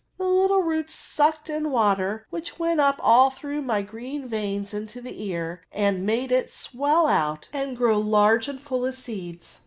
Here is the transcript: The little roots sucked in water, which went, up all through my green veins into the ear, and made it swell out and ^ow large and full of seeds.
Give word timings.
The 0.17 0.23
little 0.25 0.63
roots 0.63 0.95
sucked 0.95 1.47
in 1.47 1.69
water, 1.69 2.25
which 2.31 2.57
went, 2.57 2.79
up 2.79 2.95
all 3.03 3.29
through 3.29 3.61
my 3.61 3.83
green 3.83 4.27
veins 4.27 4.73
into 4.73 4.99
the 4.99 5.23
ear, 5.27 5.61
and 5.71 6.07
made 6.07 6.31
it 6.31 6.49
swell 6.49 7.05
out 7.05 7.47
and 7.53 7.77
^ow 7.77 8.03
large 8.03 8.47
and 8.47 8.59
full 8.59 8.83
of 8.87 8.95
seeds. 8.95 9.59